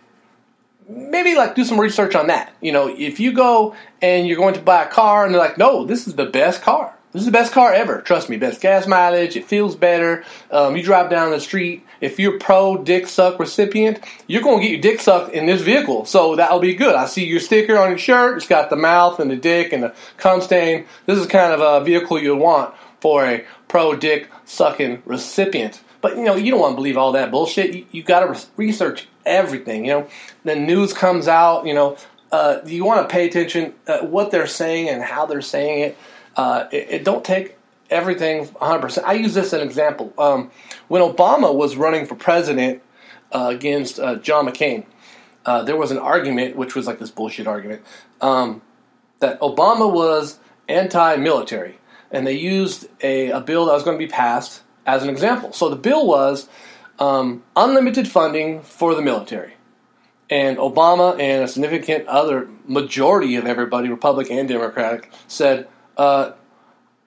maybe 0.89 1.35
like 1.35 1.55
do 1.55 1.65
some 1.65 1.81
research 1.81 2.15
on 2.15 2.27
that. 2.29 2.53
You 2.61 2.73
know, 2.73 2.89
if 2.89 3.21
you 3.21 3.33
go 3.33 3.75
and 4.03 4.27
you're 4.27 4.37
going 4.37 4.55
to 4.55 4.61
buy 4.61 4.85
a 4.85 4.89
car 4.89 5.25
and 5.25 5.35
they're 5.35 5.41
like, 5.41 5.59
no, 5.59 5.85
this 5.85 6.07
is 6.07 6.15
the 6.15 6.27
best 6.27 6.63
car. 6.63 6.97
This 7.13 7.23
is 7.23 7.27
the 7.27 7.33
best 7.33 7.53
car 7.53 7.73
ever. 7.73 8.01
Trust 8.03 8.29
me, 8.29 8.37
best 8.37 8.61
gas 8.61 8.87
mileage. 8.87 9.35
It 9.37 9.45
feels 9.45 9.75
better. 9.75 10.25
Um, 10.51 10.77
you 10.77 10.83
drive 10.83 11.11
down 11.11 11.33
the 11.33 11.41
street. 11.41 11.85
If 12.01 12.21
you're 12.21 12.39
pro 12.39 12.77
dick 12.77 13.09
suck 13.09 13.41
recipient, 13.41 13.99
you're 14.29 14.43
going 14.43 14.61
to 14.61 14.63
get 14.63 14.73
your 14.73 14.81
dick 14.81 15.01
sucked 15.01 15.35
in 15.35 15.47
this 15.47 15.61
vehicle. 15.61 16.05
So 16.05 16.37
that'll 16.37 16.61
be 16.61 16.75
good. 16.75 16.95
I 16.95 17.07
see 17.07 17.27
your 17.27 17.41
sticker 17.41 17.77
on 17.77 17.89
your 17.89 17.99
shirt. 17.99 18.37
It's 18.37 18.47
got 18.47 18.71
the 18.71 18.77
mouth 18.77 19.19
and 19.19 19.29
the 19.29 19.37
dick 19.37 19.73
and 19.73 19.83
the 19.83 19.95
cum 20.19 20.41
stain. 20.41 20.87
This 21.07 21.19
is 21.19 21.27
kind 21.27 21.53
of 21.53 21.61
a 21.61 21.85
vehicle 21.85 22.17
you'd 22.17 22.37
want 22.37 22.75
for 23.01 23.27
a 23.27 23.45
pro 23.67 23.97
dick 23.97 24.31
sucking 24.45 25.03
recipient. 25.05 25.83
But 26.01 26.17
you 26.17 26.25
know, 26.25 26.37
you 26.37 26.53
don't 26.53 26.61
want 26.61 26.73
to 26.73 26.77
believe 26.77 26.97
all 26.97 27.13
that 27.13 27.33
bullshit. 27.33 27.75
You, 27.75 27.87
you 27.91 28.03
got 28.05 28.21
to 28.21 28.29
re- 28.29 28.67
research 28.69 29.09
everything. 29.27 29.85
You 29.85 29.93
know, 29.93 30.09
the 30.45 30.55
news 30.55 30.93
comes 30.93 31.27
out. 31.27 31.67
You 31.67 31.75
know, 31.75 31.97
uh, 32.31 32.59
you 32.65 32.85
want 32.85 33.09
to 33.09 33.13
pay 33.13 33.27
attention 33.27 33.75
uh, 33.89 33.99
what 33.99 34.31
they're 34.31 34.47
saying 34.47 34.89
and 34.89 35.03
how 35.03 35.27
they're 35.27 35.43
saying 35.43 35.81
it. 35.81 35.99
Uh, 36.37 36.67
it, 36.71 36.91
it, 36.91 37.05
don't 37.05 37.25
take 37.25 37.57
everything 37.91 38.47
100%. 38.47 39.03
I 39.05 39.15
use 39.15 39.35
this 39.35 39.47
as 39.47 39.55
an 39.55 39.67
example. 39.67 40.13
Um, 40.17 40.51
when 40.89 41.03
Obama 41.03 41.55
was 41.55 41.77
running 41.77 42.07
for 42.07 42.15
president 42.15 42.83
uh, 43.33 43.51
against 43.55 43.99
uh, 43.99 44.17
John 44.17 44.47
McCain, 44.47 44.85
uh, 45.45 45.63
there 45.63 45.77
was 45.77 45.91
an 45.91 45.99
argument, 45.99 46.57
which 46.57 46.75
was 46.75 46.87
like 46.87 46.99
this 46.99 47.11
bullshit 47.11 47.47
argument, 47.47 47.83
um, 48.21 48.63
that 49.19 49.41
Obama 49.41 49.93
was 49.93 50.39
anti-military, 50.69 51.79
and 52.11 52.27
they 52.27 52.35
used 52.37 52.89
a, 53.03 53.31
a 53.31 53.41
bill 53.41 53.67
that 53.67 53.73
was 53.73 53.83
going 53.83 53.99
to 53.99 54.05
be 54.05 54.11
passed 54.11 54.63
as 54.87 55.03
an 55.03 55.09
example. 55.09 55.53
So 55.53 55.69
the 55.69 55.77
bill 55.77 56.07
was 56.07 56.49
um, 56.99 57.43
unlimited 57.57 58.09
funding 58.09 58.63
for 58.63 58.95
the 58.95 59.03
military. 59.03 59.55
And 60.29 60.59
Obama 60.59 61.19
and 61.19 61.45
a 61.45 61.49
significant 61.49 62.07
other 62.07 62.49
majority 62.67 63.35
of 63.37 63.47
everybody, 63.47 63.89
Republican 63.89 64.39
and 64.39 64.49
Democratic, 64.49 65.11
said, 65.27 65.67
uh, 66.01 66.33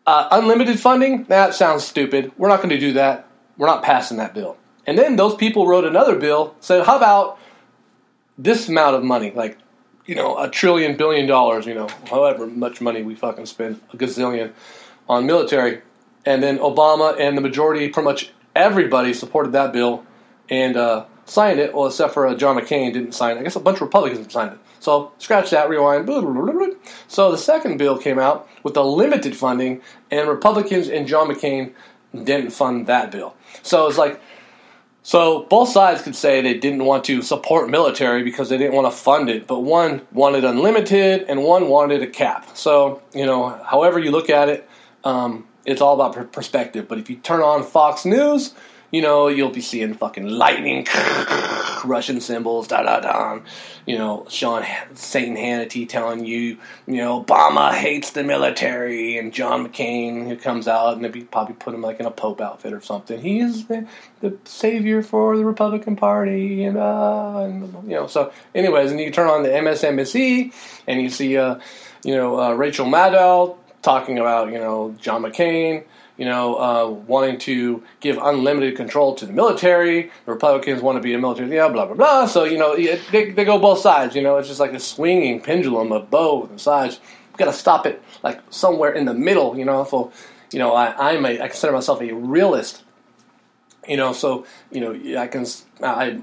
uh, 0.06 0.28
unlimited 0.32 0.80
funding? 0.80 1.24
That 1.26 1.54
sounds 1.54 1.84
stupid. 1.84 2.32
We're 2.38 2.50
not 2.50 2.58
going 2.58 2.70
to 2.70 2.80
do 2.80 2.94
that. 2.94 3.28
We're 3.58 3.68
not 3.68 3.84
passing 3.84 4.18
that 4.18 4.34
bill. 4.34 4.58
And 4.86 4.98
then 4.98 5.16
those 5.16 5.36
people 5.36 5.68
wrote 5.68 5.86
another 5.86 6.18
bill, 6.18 6.56
said, 6.60 6.86
how 6.86 6.98
about 6.98 7.40
this 8.38 8.68
amount 8.70 8.96
of 8.96 9.04
money? 9.04 9.32
Like, 9.32 9.58
you 10.06 10.16
know, 10.16 10.38
a 10.38 10.50
trillion, 10.50 10.98
billion 10.98 11.28
dollars, 11.28 11.66
you 11.66 11.74
know, 11.74 11.88
however 12.10 12.46
much 12.48 12.82
money 12.82 13.02
we 13.02 13.16
fucking 13.16 13.46
spend, 13.46 13.80
a 13.94 13.98
gazillion 13.98 14.52
on 15.08 15.26
military 15.26 15.82
and 16.26 16.42
then 16.42 16.58
Obama 16.60 17.20
and 17.20 17.38
the 17.38 17.42
majority, 17.42 17.90
pretty 17.90 18.06
much 18.06 18.32
everybody, 18.56 19.14
supported 19.14 19.54
that 19.54 19.74
bill 19.74 20.06
and 20.50 20.78
uh, 20.78 21.06
signed 21.25 21.60
it. 21.60 21.74
Well, 21.74 21.88
except 21.88 22.13
for 22.13 22.27
uh, 22.27 22.36
John 22.36 22.58
McCain 22.58 22.94
didn't 22.94 23.13
sign 23.13 23.38
it. 23.38 23.39
I 23.39 23.44
guess 23.44 23.56
a 23.56 23.60
bunch 23.60 23.77
of 23.77 23.82
Republicans 23.84 24.32
signed 24.32 24.53
it. 24.53 24.60
So 24.80 25.12
scratch 25.18 25.51
that, 25.51 25.70
rewind. 25.70 26.10
So 27.08 27.32
the 27.32 27.38
second 27.38 27.77
bill 27.77 27.98
came 27.98 28.20
out 28.20 28.50
with 28.63 28.74
the 28.74 28.84
limited 28.84 29.36
funding, 29.36 29.82
and 30.12 30.27
Republicans 30.27 30.89
and 30.89 31.08
John 31.08 31.30
McCain 31.30 31.74
didn't 32.13 32.51
fund 32.51 32.88
that 32.88 33.12
bill. 33.12 33.36
So 33.62 33.88
it's 33.88 33.98
like. 33.98 34.22
So 35.06 35.44
both 35.50 35.68
sides 35.68 36.01
could 36.01 36.15
say 36.15 36.39
they 36.39 36.58
didn't 36.58 36.86
want 36.86 37.03
to 37.06 37.22
support 37.22 37.70
military 37.70 38.24
because 38.24 38.48
they 38.48 38.58
didn't 38.58 38.74
want 38.74 38.89
to 38.89 38.98
fund 38.98 39.30
it, 39.30 39.48
but 39.48 39.60
one 39.60 40.01
wanted 40.13 40.46
unlimited 40.46 41.25
and 41.27 41.44
one 41.44 41.68
wanted 41.68 42.01
a 42.01 42.08
cap. 42.08 42.56
So 42.56 43.01
you 43.13 43.25
know, 43.25 43.50
however 43.50 44.00
you 44.00 44.12
look 44.12 44.30
at 44.30 44.48
it, 44.48 44.70
um, 45.03 45.46
it's 45.65 45.82
all 45.82 46.00
about 46.00 46.32
perspective. 46.32 46.88
But 46.88 47.00
if 47.00 47.10
you 47.10 47.18
turn 47.18 47.42
on 47.42 47.63
Fox 47.63 48.06
News, 48.06 48.53
you 48.94 49.02
know, 49.02 49.28
you'll 49.28 49.50
be 49.50 49.60
seeing 49.60 49.96
fucking 49.96 50.28
lightning, 50.30 50.86
Russian 51.84 52.22
symbols, 52.22 52.68
da 52.68 52.84
da 52.84 53.00
da. 53.00 53.40
You 53.88 53.98
know, 53.98 54.28
Sean 54.30 54.64
Satan 54.94 55.36
Hannity 55.36 55.90
telling 55.90 56.26
you, 56.26 56.60
you 56.86 56.98
know, 56.98 57.24
Obama 57.24 57.74
hates 57.74 58.12
the 58.12 58.24
military, 58.24 59.18
and 59.18 59.34
John 59.34 59.68
McCain 59.68 60.28
who 60.28 60.38
comes 60.38 60.68
out 60.68 60.96
and 60.96 61.04
they 61.04 61.22
probably 61.22 61.56
put 61.56 61.74
him 61.74 61.82
like 61.82 62.00
in 62.00 62.06
a 62.06 62.12
Pope 62.12 62.40
outfit 62.40 62.72
or 62.72 62.82
something. 62.82 63.20
He's 63.20 63.66
the, 63.66 63.88
the 64.22 64.38
savior 64.46 65.02
for 65.02 65.36
the 65.38 65.44
Republican 65.44 65.96
Party, 65.96 66.64
and 66.64 66.78
uh, 66.78 67.40
and 67.40 67.74
you 67.90 67.96
know. 67.96 68.06
So, 68.06 68.32
anyways, 68.54 68.92
and 68.92 69.00
you 69.00 69.10
turn 69.10 69.28
on 69.28 69.42
the 69.42 69.50
MSNBC 69.50 70.54
and 70.86 71.02
you 71.02 71.10
see, 71.10 71.36
uh, 71.36 71.60
you 72.04 72.16
know, 72.16 72.40
uh, 72.40 72.54
Rachel 72.54 72.86
Maddow 72.86 73.58
talking 73.82 74.20
about 74.20 74.52
you 74.52 74.60
know 74.60 74.96
John 75.02 75.24
McCain, 75.24 75.84
you 76.17 76.25
know, 76.25 76.55
uh, 76.55 76.89
wanting 76.89 77.39
to 77.39 77.84
give 78.00 78.17
unlimited 78.17 78.75
control 78.75 79.15
to 79.15 79.25
the 79.25 79.34
military. 79.34 80.12
The 80.25 80.32
Republicans 80.32 80.82
want 80.82 80.98
to 80.98 81.01
be 81.01 81.13
a 81.13 81.20
military, 81.20 81.55
yeah, 81.55 81.70
blah 81.70 81.86
blah 81.86 81.96
blah. 81.96 82.25
So 82.27 82.43
you 82.43 82.58
know, 82.58 82.75
they, 82.75 83.32
they 83.32 83.46
go 83.46 83.58
both 83.58 83.79
sides. 83.79 84.15
You 84.15 84.22
know, 84.22 84.38
it's 84.38 84.48
just 84.48 84.60
like 84.60 84.74
a 84.74 84.79
swinging 84.79 85.41
pendulum 85.41 85.91
of 85.91 86.10
both 86.10 86.60
sides. 86.60 87.00
We've 87.32 87.38
got 87.38 87.46
to 87.46 87.53
stop 87.53 87.86
it 87.88 88.01
like 88.22 88.41
somewhere 88.51 88.93
in 88.93 89.05
the 89.05 89.13
middle. 89.13 89.58
You 89.58 89.65
know, 89.65 89.84
so 89.86 90.12
you 90.51 90.60
know, 90.60 90.75
I, 90.75 91.12
I'm 91.12 91.25
a 91.25 91.41
I 91.41 91.48
consider 91.48 91.74
myself 91.74 92.01
a 92.01 92.12
realist. 92.13 92.84
You 93.88 93.98
know, 93.98 94.13
so 94.13 94.46
you 94.72 94.82
know, 94.82 95.20
I 95.20 95.27
can 95.27 95.46
I 95.82 96.20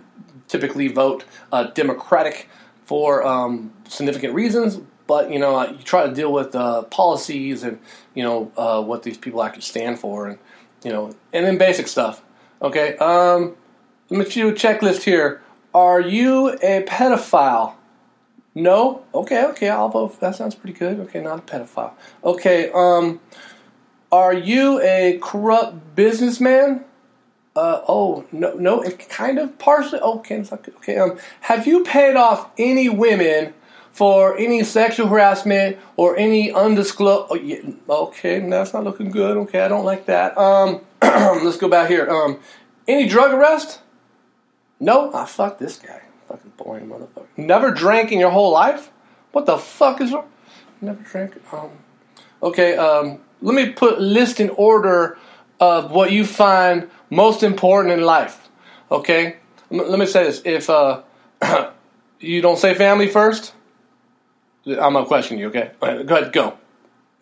typically 0.46 0.88
vote 0.88 1.24
uh, 1.52 1.64
Democratic 1.64 2.48
for 2.84 3.24
um, 3.24 3.72
significant 3.88 4.34
reasons, 4.34 4.80
but 5.10 5.28
you 5.28 5.40
know, 5.40 5.60
you 5.68 5.78
try 5.78 6.06
to 6.06 6.14
deal 6.14 6.32
with 6.32 6.54
uh, 6.54 6.82
policies 6.84 7.64
and 7.64 7.80
you 8.14 8.22
know 8.22 8.52
uh, 8.56 8.80
what 8.80 9.02
these 9.02 9.18
people 9.18 9.42
actually 9.42 9.62
stand 9.62 9.98
for, 9.98 10.28
and 10.28 10.38
you 10.84 10.92
know, 10.92 11.12
and 11.32 11.44
then 11.44 11.58
basic 11.58 11.88
stuff. 11.88 12.22
Okay, 12.62 12.96
um, 12.98 13.56
let 14.08 14.20
me 14.20 14.24
do 14.32 14.50
a 14.50 14.52
checklist 14.52 15.02
here. 15.02 15.42
Are 15.74 16.00
you 16.00 16.50
a 16.62 16.84
pedophile? 16.84 17.74
No. 18.54 19.04
Okay. 19.12 19.44
Okay. 19.46 19.68
I'll 19.68 19.88
vote. 19.88 20.20
That 20.20 20.36
sounds 20.36 20.54
pretty 20.54 20.78
good. 20.78 21.00
Okay, 21.00 21.20
not 21.20 21.40
a 21.40 21.42
pedophile. 21.42 21.94
Okay. 22.22 22.70
Um, 22.72 23.18
are 24.12 24.32
you 24.32 24.80
a 24.80 25.18
corrupt 25.20 25.96
businessman? 25.96 26.84
Uh, 27.56 27.80
oh 27.88 28.24
no, 28.30 28.52
no, 28.54 28.88
kind 29.08 29.40
of 29.40 29.58
partially. 29.58 29.98
Okay, 29.98 30.44
okay. 30.52 30.98
Um, 30.98 31.18
have 31.40 31.66
you 31.66 31.82
paid 31.82 32.14
off 32.14 32.48
any 32.56 32.88
women 32.88 33.54
for 33.92 34.36
any 34.38 34.64
sexual 34.64 35.08
harassment 35.08 35.78
or 35.96 36.16
any 36.16 36.52
undisclosed. 36.52 37.26
Oh, 37.30 37.34
yeah, 37.34 37.60
okay, 37.88 38.40
that's 38.48 38.72
not 38.72 38.84
looking 38.84 39.10
good. 39.10 39.36
Okay, 39.38 39.60
I 39.60 39.68
don't 39.68 39.84
like 39.84 40.06
that. 40.06 40.36
Um, 40.38 40.80
let's 41.02 41.56
go 41.56 41.68
back 41.68 41.88
here. 41.88 42.08
Um, 42.08 42.40
any 42.86 43.08
drug 43.08 43.32
arrest? 43.32 43.80
No. 44.78 45.10
Ah, 45.12 45.24
fuck 45.24 45.58
this 45.58 45.76
guy. 45.76 46.02
Fucking 46.28 46.52
boring 46.56 46.88
motherfucker. 46.88 47.26
Never 47.36 47.70
drank 47.70 48.12
in 48.12 48.18
your 48.18 48.30
whole 48.30 48.52
life? 48.52 48.90
What 49.32 49.46
the 49.46 49.58
fuck 49.58 50.00
is 50.00 50.12
wrong? 50.12 50.28
Never 50.80 51.02
drank. 51.02 51.36
Um, 51.52 51.70
okay. 52.42 52.76
Um, 52.76 53.20
let 53.42 53.54
me 53.54 53.70
put 53.70 54.00
list 54.00 54.40
in 54.40 54.50
order 54.50 55.18
of 55.60 55.90
what 55.90 56.10
you 56.10 56.24
find 56.24 56.90
most 57.10 57.42
important 57.42 57.92
in 57.92 58.00
life. 58.00 58.48
Okay. 58.90 59.36
Let 59.70 59.98
me 59.98 60.06
say 60.06 60.24
this: 60.24 60.42
if 60.44 60.70
uh, 60.70 61.02
you 62.20 62.40
don't 62.40 62.58
say 62.58 62.74
family 62.74 63.08
first, 63.08 63.52
I'm 64.66 64.92
gonna 64.92 65.06
question 65.06 65.38
you. 65.38 65.48
Okay, 65.48 65.70
go 65.80 65.86
ahead, 65.88 66.32
go. 66.32 66.58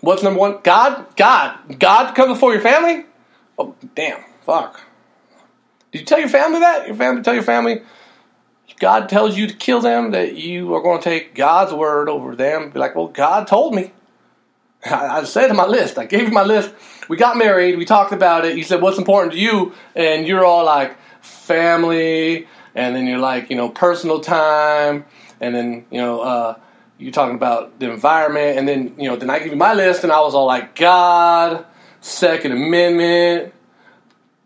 What's 0.00 0.22
number 0.22 0.38
one? 0.38 0.60
God, 0.62 1.06
God, 1.16 1.78
God 1.78 2.14
come 2.14 2.28
before 2.28 2.52
your 2.52 2.62
family. 2.62 3.04
Oh, 3.58 3.74
damn, 3.94 4.22
fuck. 4.42 4.80
Did 5.90 6.00
you 6.00 6.04
tell 6.04 6.20
your 6.20 6.28
family 6.28 6.60
that? 6.60 6.86
Your 6.86 6.96
family 6.96 7.22
tell 7.22 7.34
your 7.34 7.42
family 7.42 7.82
God 8.78 9.08
tells 9.08 9.36
you 9.36 9.46
to 9.46 9.54
kill 9.54 9.80
them, 9.80 10.12
that 10.12 10.36
you 10.36 10.74
are 10.74 10.82
going 10.82 10.98
to 10.98 11.04
take 11.04 11.34
God's 11.34 11.72
word 11.72 12.08
over 12.08 12.36
them. 12.36 12.70
Be 12.70 12.78
like, 12.78 12.94
well, 12.94 13.08
God 13.08 13.46
told 13.46 13.74
me. 13.74 13.92
I, 14.84 15.18
I 15.18 15.24
said 15.24 15.52
my 15.54 15.66
list. 15.66 15.98
I 15.98 16.06
gave 16.06 16.22
you 16.22 16.30
my 16.30 16.44
list. 16.44 16.72
We 17.08 17.16
got 17.16 17.36
married. 17.36 17.76
We 17.76 17.84
talked 17.84 18.12
about 18.12 18.44
it. 18.44 18.56
You 18.56 18.62
said, 18.62 18.80
what's 18.80 18.98
important 18.98 19.32
to 19.32 19.38
you? 19.38 19.74
And 19.96 20.26
you're 20.26 20.44
all 20.44 20.64
like, 20.64 20.96
family. 21.20 22.46
And 22.74 22.94
then 22.94 23.06
you're 23.06 23.18
like, 23.18 23.50
you 23.50 23.56
know, 23.56 23.68
personal 23.68 24.20
time. 24.20 25.04
And 25.40 25.54
then, 25.54 25.86
you 25.90 26.00
know, 26.00 26.20
uh, 26.20 26.58
you 26.98 27.12
talking 27.12 27.36
about 27.36 27.78
the 27.78 27.90
environment, 27.90 28.58
and 28.58 28.68
then 28.68 28.94
you 28.98 29.08
know, 29.08 29.16
then 29.16 29.30
I 29.30 29.38
give 29.38 29.48
you 29.48 29.56
my 29.56 29.74
list, 29.74 30.02
and 30.02 30.12
I 30.12 30.20
was 30.20 30.34
all 30.34 30.46
like, 30.46 30.74
God, 30.74 31.64
Second 32.00 32.52
Amendment, 32.52 33.54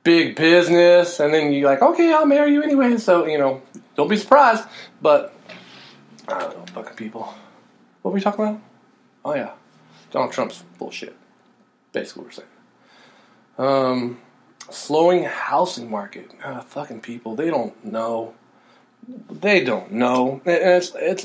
big 0.04 0.36
business, 0.36 1.18
and 1.20 1.32
then 1.32 1.52
you're 1.52 1.68
like, 1.68 1.82
okay, 1.82 2.12
I'll 2.12 2.26
marry 2.26 2.52
you 2.52 2.62
anyway. 2.62 2.98
So 2.98 3.26
you 3.26 3.38
know, 3.38 3.62
don't 3.96 4.08
be 4.08 4.16
surprised. 4.16 4.64
But 5.00 5.34
I 6.28 6.40
don't 6.40 6.58
know, 6.58 6.66
fucking 6.74 6.96
people. 6.96 7.22
What 8.02 8.10
were 8.10 8.14
we 8.14 8.20
talking 8.20 8.44
about? 8.44 8.60
Oh 9.24 9.34
yeah, 9.34 9.52
Donald 10.10 10.32
Trump's 10.32 10.62
bullshit. 10.78 11.16
Basically, 11.92 12.24
we're 12.24 12.30
saying. 12.30 12.48
Um, 13.58 14.18
slowing 14.70 15.24
housing 15.24 15.90
market. 15.90 16.30
Uh, 16.42 16.60
fucking 16.60 17.00
people, 17.00 17.36
they 17.36 17.50
don't 17.50 17.84
know. 17.84 18.34
They 19.30 19.64
don't 19.64 19.92
know. 19.92 20.40
And 20.44 20.54
it's 20.54 20.92
it's 20.94 21.24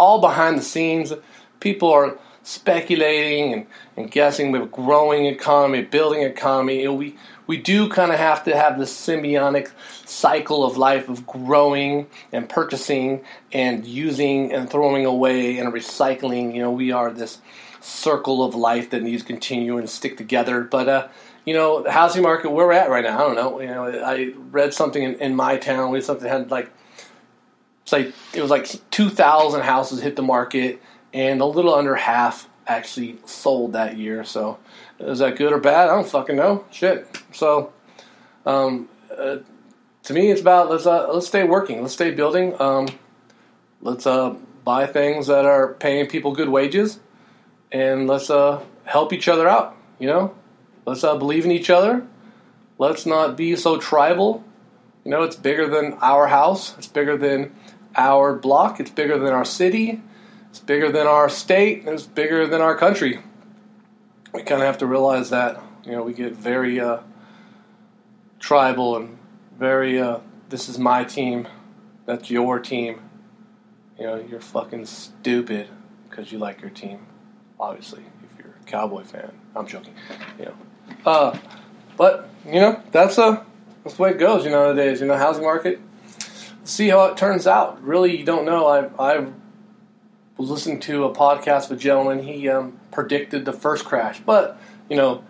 all 0.00 0.20
behind 0.20 0.58
the 0.58 0.62
scenes. 0.62 1.12
People 1.60 1.92
are 1.92 2.18
speculating 2.42 3.52
and, 3.52 3.66
and 3.96 4.10
guessing 4.10 4.50
with 4.50 4.72
growing 4.72 5.26
economy, 5.26 5.82
building 5.82 6.22
economy. 6.22 6.80
You 6.80 6.86
know, 6.86 6.94
we 6.94 7.16
we 7.46 7.58
do 7.58 7.88
kind 7.88 8.10
of 8.12 8.18
have 8.18 8.44
to 8.44 8.56
have 8.56 8.78
this 8.78 8.92
symbiotic 8.96 9.70
cycle 10.06 10.64
of 10.64 10.76
life 10.76 11.08
of 11.08 11.26
growing 11.26 12.06
and 12.32 12.48
purchasing 12.48 13.24
and 13.52 13.84
using 13.84 14.52
and 14.52 14.70
throwing 14.70 15.04
away 15.04 15.58
and 15.58 15.72
recycling. 15.72 16.54
You 16.54 16.62
know, 16.62 16.72
we 16.72 16.92
are 16.92 17.12
this 17.12 17.38
circle 17.80 18.44
of 18.44 18.54
life 18.54 18.90
that 18.90 19.02
needs 19.02 19.22
to 19.22 19.26
continue 19.26 19.78
and 19.78 19.88
stick 19.88 20.16
together. 20.16 20.62
But 20.62 20.88
uh, 20.88 21.08
you 21.44 21.54
know, 21.54 21.82
the 21.82 21.92
housing 21.92 22.22
market 22.22 22.50
where 22.50 22.66
we're 22.66 22.72
at 22.72 22.90
right 22.90 23.04
now, 23.04 23.18
I 23.18 23.22
don't 23.26 23.34
know. 23.36 23.60
You 23.60 23.68
know, 23.68 23.84
I 23.84 24.32
read 24.50 24.72
something 24.72 25.02
in, 25.02 25.14
in 25.16 25.34
my 25.34 25.56
town. 25.56 25.90
We 25.90 26.00
something 26.00 26.28
had 26.28 26.50
like, 26.50 26.70
say, 27.90 28.12
it 28.32 28.40
was 28.40 28.50
like 28.50 28.66
two 28.90 29.10
thousand 29.10 29.62
houses 29.62 30.00
hit 30.00 30.16
the 30.16 30.22
market, 30.22 30.80
and 31.12 31.40
a 31.40 31.44
little 31.44 31.74
under 31.74 31.94
half 31.94 32.48
actually 32.66 33.18
sold 33.26 33.72
that 33.72 33.98
year. 33.98 34.24
So, 34.24 34.58
is 34.98 35.18
that 35.18 35.36
good 35.36 35.52
or 35.52 35.58
bad? 35.58 35.88
I 35.90 35.94
don't 35.94 36.08
fucking 36.08 36.36
know. 36.36 36.64
Shit. 36.70 37.06
So, 37.32 37.72
um, 38.46 38.88
uh, 39.10 39.38
to 40.04 40.12
me, 40.12 40.30
it's 40.30 40.40
about 40.40 40.70
let's 40.70 40.86
uh, 40.86 41.12
let's 41.12 41.26
stay 41.26 41.44
working, 41.44 41.82
let's 41.82 41.94
stay 41.94 42.12
building. 42.12 42.58
Um, 42.60 42.88
let's 43.82 44.06
uh, 44.06 44.36
buy 44.64 44.86
things 44.86 45.26
that 45.26 45.44
are 45.44 45.74
paying 45.74 46.06
people 46.06 46.32
good 46.32 46.48
wages, 46.48 47.00
and 47.72 48.06
let's 48.06 48.30
uh, 48.30 48.62
help 48.84 49.12
each 49.12 49.28
other 49.28 49.48
out. 49.48 49.76
You 49.98 50.06
know, 50.06 50.34
let's 50.86 51.04
uh, 51.04 51.16
believe 51.16 51.44
in 51.44 51.50
each 51.50 51.70
other. 51.70 52.06
Let's 52.78 53.04
not 53.04 53.36
be 53.36 53.56
so 53.56 53.78
tribal. 53.78 54.42
You 55.04 55.10
know, 55.10 55.22
it's 55.22 55.36
bigger 55.36 55.66
than 55.68 55.94
our 56.00 56.26
house. 56.26 56.76
It's 56.78 56.86
bigger 56.86 57.16
than 57.16 57.54
our 57.96 58.34
block. 58.34 58.80
It's 58.80 58.90
bigger 58.90 59.18
than 59.18 59.32
our 59.32 59.44
city. 59.44 60.02
It's 60.50 60.58
bigger 60.58 60.90
than 60.90 61.06
our 61.06 61.28
state. 61.28 61.84
It's 61.86 62.06
bigger 62.06 62.46
than 62.46 62.60
our 62.60 62.76
country. 62.76 63.20
We 64.32 64.42
kind 64.42 64.60
of 64.60 64.66
have 64.66 64.78
to 64.78 64.86
realize 64.86 65.30
that. 65.30 65.62
You 65.84 65.92
know, 65.92 66.02
we 66.02 66.12
get 66.12 66.32
very 66.32 66.80
uh, 66.80 66.98
tribal 68.38 68.96
and 68.96 69.18
very, 69.58 70.00
uh, 70.00 70.18
this 70.48 70.68
is 70.68 70.78
my 70.78 71.04
team. 71.04 71.48
That's 72.06 72.30
your 72.30 72.58
team. 72.58 73.00
You 73.98 74.06
know, 74.06 74.16
you're 74.16 74.40
fucking 74.40 74.86
stupid 74.86 75.68
because 76.08 76.32
you 76.32 76.38
like 76.38 76.60
your 76.60 76.70
team. 76.70 77.06
Obviously, 77.58 78.02
if 78.24 78.38
you're 78.38 78.54
a 78.54 78.64
Cowboy 78.64 79.04
fan. 79.04 79.32
I'm 79.54 79.66
joking. 79.66 79.94
You 80.38 80.46
know. 80.46 80.54
Uh, 81.04 81.38
but, 81.96 82.28
you 82.46 82.60
know, 82.60 82.82
that's, 82.90 83.18
uh, 83.18 83.42
that's 83.84 83.96
the 83.96 84.02
way 84.02 84.10
it 84.10 84.18
goes, 84.18 84.44
you 84.44 84.50
know, 84.50 84.64
nowadays. 84.64 85.00
You 85.00 85.06
know, 85.06 85.16
housing 85.16 85.44
market. 85.44 85.80
See 86.64 86.88
how 86.88 87.06
it 87.06 87.16
turns 87.16 87.46
out. 87.46 87.82
Really, 87.82 88.16
you 88.16 88.24
don't 88.24 88.44
know. 88.44 88.66
I, 88.66 89.16
I 89.16 89.26
was 90.36 90.50
listening 90.50 90.80
to 90.80 91.04
a 91.04 91.14
podcast 91.14 91.68
with 91.68 91.78
a 91.78 91.82
gentleman. 91.82 92.22
He 92.22 92.48
um, 92.48 92.78
predicted 92.92 93.44
the 93.44 93.52
first 93.52 93.84
crash, 93.84 94.20
but 94.20 94.60
you 94.88 94.96
know, 94.96 95.24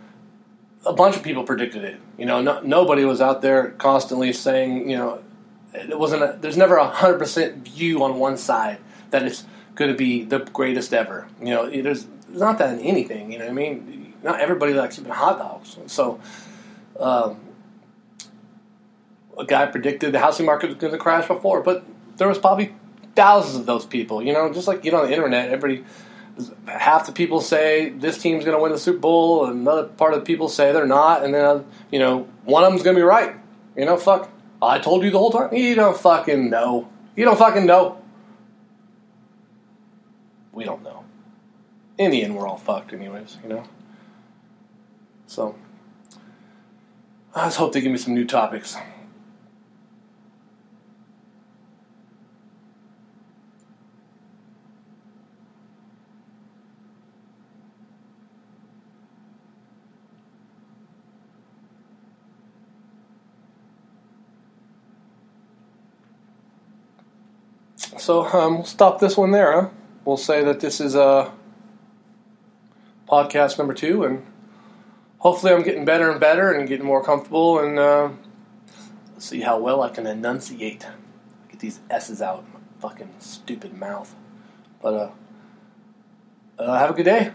a 0.85 0.93
bunch 0.93 1.17
of 1.17 1.23
people 1.23 1.45
predicted 1.45 1.85
it. 1.85 2.01
You 2.19 2.27
know, 2.27 2.41
no, 2.41 2.61
nobody 2.61 3.05
was 3.05 3.21
out 3.21 3.43
there 3.43 3.71
constantly 3.73 4.33
saying, 4.33 4.91
you 4.91 4.97
know, 4.97 5.23
it 5.75 5.99
wasn't. 5.99 6.23
A, 6.23 6.39
there's 6.41 6.57
never 6.57 6.77
a 6.77 6.87
hundred 6.87 7.19
percent 7.19 7.69
view 7.69 8.03
on 8.03 8.19
one 8.19 8.37
side 8.37 8.79
that 9.11 9.23
it's 9.23 9.45
going 9.75 9.91
to 9.91 9.97
be 9.97 10.25
the 10.25 10.41
greatest 10.41 10.93
ever. 10.93 11.29
You 11.41 11.51
know, 11.51 11.71
there's, 11.71 12.07
not 12.29 12.59
that 12.59 12.75
in 12.75 12.81
anything. 12.81 13.33
You 13.33 13.39
know 13.39 13.49
I 13.49 13.53
mean? 13.53 14.15
Not 14.23 14.41
everybody 14.41 14.75
likes 14.75 14.99
even 14.99 15.11
hot 15.13 15.39
dogs. 15.39 15.79
So, 15.87 16.21
um, 16.99 17.41
a 19.39 19.45
guy 19.45 19.67
predicted 19.67 20.13
the 20.13 20.19
housing 20.19 20.47
market 20.47 20.69
was 20.69 20.77
going 20.77 20.93
to 20.93 20.99
crash 20.99 21.27
before, 21.29 21.63
but 21.63 21.85
there 22.17 22.29
was 22.29 22.39
probably 22.39 22.75
thousands 23.15 23.57
of 23.57 23.67
those 23.67 23.87
people. 23.87 24.23
You 24.23 24.33
know, 24.33 24.53
just 24.53 24.69
like 24.69 24.85
you 24.85 24.91
know 24.91 24.99
on 24.99 25.07
the 25.07 25.13
internet, 25.13 25.51
everybody, 25.51 25.85
half 26.67 27.07
the 27.07 27.13
people 27.13 27.41
say 27.41 27.91
this 27.91 28.19
team's 28.19 28.45
going 28.45 28.57
to 28.57 28.63
win 28.63 28.73
the 28.73 28.79
Super 28.79 28.99
Bowl, 28.99 29.47
and 29.47 29.61
another 29.61 29.85
part 29.85 30.15
of 30.15 30.21
the 30.21 30.27
people 30.27 30.49
say 30.49 30.73
they're 30.73 30.87
not, 30.87 31.25
and 31.25 31.35
then 31.35 31.65
you 31.91 31.99
know 31.99 32.29
one 32.45 32.65
of 32.65 32.71
them's 32.71 32.83
going 32.83 32.95
to 32.95 33.01
be 33.01 33.05
right. 33.05 33.35
You 33.77 33.85
know, 33.85 33.97
fuck. 33.97 34.31
I 34.63 34.79
told 34.79 35.05
you 35.05 35.11
the 35.11 35.19
whole 35.19 35.31
time. 35.31 35.55
You 35.55 35.75
don't 35.75 35.97
fucking 35.97 36.51
know. 36.51 36.89
You 37.17 37.25
don't 37.25 37.39
fucking 37.39 37.65
know. 37.65 38.03
We 40.53 40.65
don't 40.65 40.83
know. 40.83 41.05
In 41.97 42.11
the 42.11 42.23
end, 42.23 42.37
we're 42.37 42.47
all 42.47 42.59
fucked, 42.59 42.93
anyways. 42.93 43.39
You 43.43 43.49
know. 43.49 43.65
So, 45.27 45.55
I 47.35 47.47
just 47.47 47.57
hope 47.57 47.73
they 47.73 47.81
give 47.81 47.93
me 47.93 47.99
some 47.99 48.15
new 48.15 48.27
topics. 48.27 48.77
So 68.11 68.27
um, 68.27 68.55
we'll 68.57 68.65
stop 68.65 68.99
this 68.99 69.17
one 69.17 69.31
there. 69.31 69.53
Huh? 69.53 69.69
We'll 70.05 70.17
say 70.17 70.43
that 70.43 70.59
this 70.59 70.81
is 70.81 70.97
uh, 70.97 71.31
podcast 73.09 73.57
number 73.57 73.73
two, 73.73 74.03
and 74.03 74.27
hopefully 75.19 75.53
I'm 75.53 75.63
getting 75.63 75.85
better 75.85 76.11
and 76.11 76.19
better 76.19 76.51
and 76.51 76.69
getting 76.69 76.85
more 76.85 77.05
comfortable, 77.05 77.61
and 77.61 77.79
uh, 77.79 78.11
see 79.19 79.43
how 79.43 79.61
well 79.61 79.81
I 79.81 79.91
can 79.91 80.09
enunciate. 80.09 80.89
Get 81.51 81.61
these 81.61 81.79
s's 81.89 82.21
out 82.21 82.41
of 82.41 82.53
my 82.53 82.59
fucking 82.81 83.15
stupid 83.21 83.75
mouth. 83.75 84.13
But 84.83 84.95
uh, 84.95 85.11
uh, 86.59 86.79
have 86.81 86.91
a 86.91 86.95
good 86.95 87.05
day. 87.05 87.31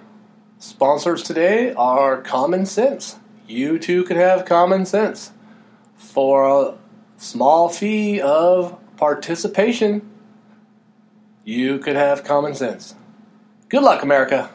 Sponsors 0.60 1.24
today 1.24 1.72
are 1.76 2.22
Common 2.22 2.66
Sense. 2.66 3.18
You 3.48 3.80
too 3.80 4.04
can 4.04 4.18
have 4.18 4.44
common 4.44 4.86
sense 4.86 5.32
for 5.96 6.44
a 6.44 6.78
small 7.16 7.70
fee 7.70 8.20
of 8.20 8.78
participation 8.98 10.12
you 11.45 11.77
could 11.77 11.95
have 11.95 12.23
common 12.23 12.55
sense. 12.55 12.95
Good 13.69 13.84
luck, 13.84 14.01
America. 14.01 14.49